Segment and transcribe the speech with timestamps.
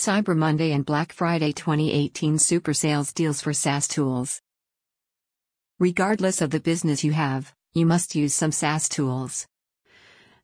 [0.00, 4.40] Cyber Monday and Black Friday 2018 super sales deals for SaaS tools.
[5.78, 9.46] Regardless of the business you have, you must use some SaaS tools.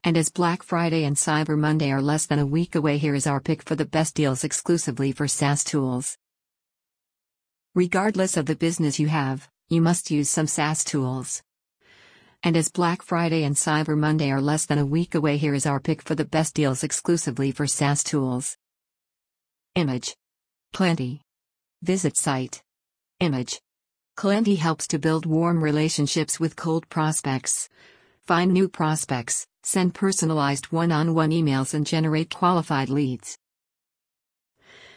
[0.04, 3.26] And as Black Friday and Cyber Monday are less than a week away, here is
[3.26, 6.18] our pick for the best deals exclusively for SaaS tools.
[7.74, 11.42] Regardless of the business you have, you must use some SaaS tools.
[12.42, 15.64] And as Black Friday and Cyber Monday are less than a week away, here is
[15.64, 18.58] our pick for the best deals exclusively for SaaS tools.
[19.76, 20.16] Image.
[20.74, 21.20] Klenty.
[21.82, 22.62] Visit site.
[23.20, 23.60] Image.
[24.16, 27.68] Klenty helps to build warm relationships with cold prospects.
[28.24, 33.36] Find new prospects, send personalized one on one emails, and generate qualified leads.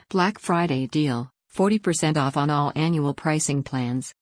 [0.10, 4.14] Black Friday deal 40% off on all annual pricing plans.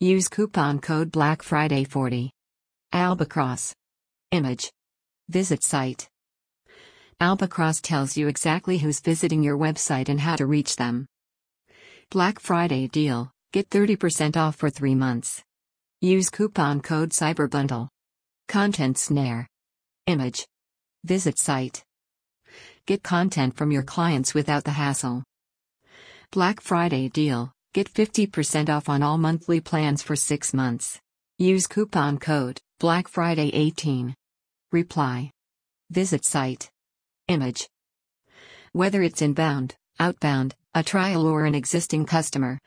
[0.00, 2.32] Use coupon code Black Friday 40.
[2.94, 3.74] Albacross.
[4.32, 4.72] Image.
[5.28, 6.08] Visit site.
[7.20, 11.08] Albacross tells you exactly who's visiting your website and how to reach them.
[12.10, 15.42] Black Friday deal get 30% off for 3 months.
[16.00, 17.88] Use coupon code CYBERBUNDLE.
[18.46, 19.48] Content Snare.
[20.06, 20.46] Image.
[21.02, 21.82] Visit site.
[22.86, 25.24] Get content from your clients without the hassle.
[26.30, 31.00] Black Friday deal get 50% off on all monthly plans for 6 months.
[31.36, 34.14] Use coupon code Black Friday 18.
[34.70, 35.32] Reply.
[35.90, 36.70] Visit site.
[37.28, 37.68] Image.
[38.72, 42.58] Whether it's inbound, outbound, a trial, or an existing customer,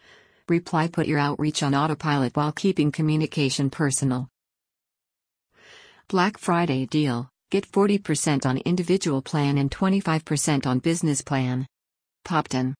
[0.48, 4.28] reply put your outreach on autopilot while keeping communication personal.
[6.10, 11.66] Black Friday deal get 40% on individual plan and 25% on business plan.
[12.24, 12.76] Poptin.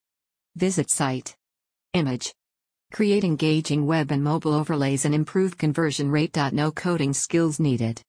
[0.54, 1.34] Visit site.
[1.94, 2.32] Image.
[2.92, 6.36] Create engaging web and mobile overlays and improve conversion rate.
[6.52, 8.00] No coding skills needed.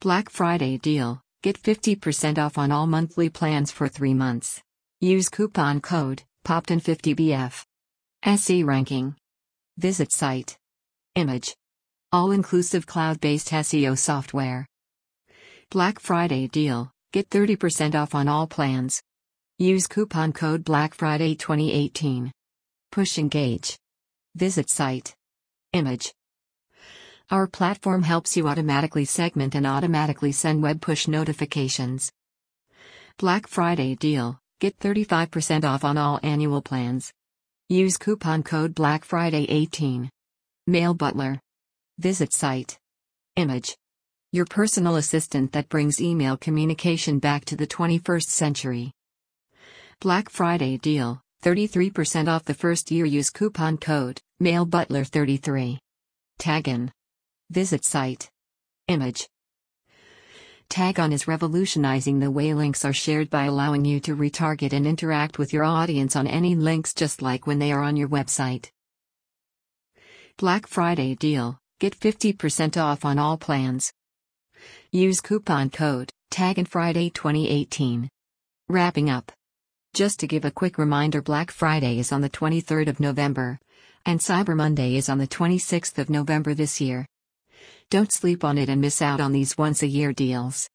[0.00, 4.62] Black Friday deal Get 50% off on all monthly plans for 3 months.
[5.00, 7.64] Use coupon code POPTIN50BF.
[8.24, 9.16] SE ranking.
[9.78, 10.58] Visit site.
[11.14, 11.56] Image.
[12.12, 14.66] All inclusive cloud based SEO software.
[15.70, 19.02] Black Friday deal get 30% off on all plans.
[19.56, 22.30] Use coupon code Black Friday 2018.
[22.92, 23.78] Push Engage.
[24.34, 25.14] Visit site.
[25.72, 26.12] Image.
[27.30, 32.10] Our platform helps you automatically segment and automatically send web push notifications.
[33.18, 37.12] Black Friday deal get 35% off on all annual plans.
[37.68, 40.10] Use coupon code Black Friday 18.
[40.66, 41.40] Mail Butler.
[42.00, 42.76] Visit site.
[43.36, 43.76] Image.
[44.32, 48.90] Your personal assistant that brings email communication back to the 21st century.
[50.00, 53.04] Black Friday deal 33% off the first year.
[53.04, 55.78] Use coupon code Mail Butler 33.
[56.40, 56.90] Tagin.
[57.50, 58.30] Visit site.
[58.86, 59.28] Image.
[60.68, 65.36] Tagon is revolutionizing the way links are shared by allowing you to retarget and interact
[65.36, 68.70] with your audience on any links just like when they are on your website.
[70.36, 73.92] Black Friday deal get 50% off on all plans.
[74.92, 78.08] Use coupon code TAGAN Friday 2018.
[78.68, 79.32] Wrapping up.
[79.92, 83.58] Just to give a quick reminder Black Friday is on the 23rd of November,
[84.06, 87.06] and Cyber Monday is on the 26th of November this year.
[87.90, 90.68] Don't sleep on it and miss out on these once a year deals.